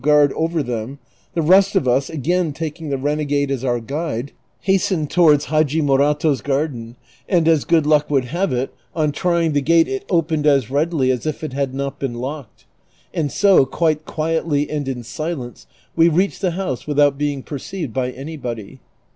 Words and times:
guard 0.03 0.33
over 0.33 0.63
them, 0.63 0.97
the 1.35 1.43
rest 1.43 1.75
of 1.75 1.87
us, 1.87 2.09
again 2.09 2.53
taking 2.53 2.89
the 2.89 2.97
renegade 2.97 3.51
as 3.51 3.63
our 3.63 3.79
guide, 3.79 4.31
hastened 4.61 5.11
towards 5.11 5.45
Hadji 5.45 5.79
JNIorato's 5.79 6.41
garden, 6.41 6.95
and 7.29 7.47
as 7.47 7.65
good 7.65 7.85
luck 7.85 8.09
would 8.09 8.25
have 8.25 8.51
it, 8.51 8.73
on 8.95 9.11
trying 9.11 9.51
the 9.53 9.61
gate 9.61 9.87
it 9.87 10.03
opened 10.09 10.47
as 10.47 10.71
readily 10.71 11.11
as 11.11 11.27
if 11.27 11.43
it 11.43 11.53
had 11.53 11.75
not 11.75 11.99
been 11.99 12.15
locked; 12.15 12.65
and 13.13 13.31
so, 13.31 13.63
quite 13.63 14.03
quietly 14.05 14.67
and 14.71 14.87
in 14.87 15.03
silence, 15.03 15.67
we 15.95 16.09
reached 16.09 16.41
the 16.41 16.51
house 16.57 16.87
without 16.87 17.15
being 17.19 17.43
perceived 17.43 17.93
by 17.93 18.09
anybody. 18.09 18.79